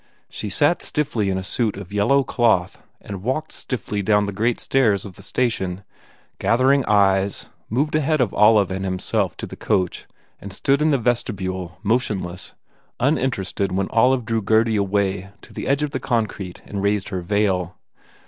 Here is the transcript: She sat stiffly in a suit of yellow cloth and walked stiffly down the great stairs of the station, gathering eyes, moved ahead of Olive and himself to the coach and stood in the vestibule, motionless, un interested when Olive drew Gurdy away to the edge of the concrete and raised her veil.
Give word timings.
She 0.29 0.49
sat 0.49 0.81
stiffly 0.81 1.29
in 1.29 1.37
a 1.37 1.43
suit 1.43 1.77
of 1.77 1.93
yellow 1.93 2.23
cloth 2.23 2.81
and 3.01 3.21
walked 3.21 3.51
stiffly 3.51 4.01
down 4.01 4.25
the 4.25 4.31
great 4.31 4.59
stairs 4.59 5.05
of 5.05 5.15
the 5.15 5.21
station, 5.21 5.83
gathering 6.39 6.83
eyes, 6.85 7.45
moved 7.69 7.93
ahead 7.93 8.19
of 8.19 8.33
Olive 8.33 8.71
and 8.71 8.83
himself 8.83 9.37
to 9.37 9.45
the 9.45 9.55
coach 9.55 10.07
and 10.39 10.51
stood 10.51 10.81
in 10.81 10.89
the 10.89 10.97
vestibule, 10.97 11.77
motionless, 11.83 12.55
un 12.99 13.19
interested 13.19 13.71
when 13.71 13.91
Olive 13.91 14.25
drew 14.25 14.41
Gurdy 14.41 14.75
away 14.75 15.29
to 15.43 15.53
the 15.53 15.67
edge 15.67 15.83
of 15.83 15.91
the 15.91 15.99
concrete 15.99 16.63
and 16.65 16.81
raised 16.81 17.09
her 17.09 17.21
veil. 17.21 17.75